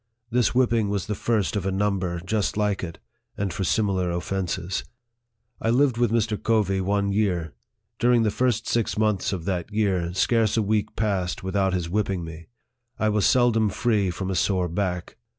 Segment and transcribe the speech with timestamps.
[0.31, 2.97] This whipping was the first of a number just like it,
[3.37, 4.83] and for similar offences.
[5.61, 6.41] I lived with Mr.
[6.41, 7.53] Covey one year.
[7.99, 11.87] During the first six months, of that year, scarce a week passed with out his
[11.87, 12.47] whipping me.
[12.97, 15.17] I was seldom free from a sore back.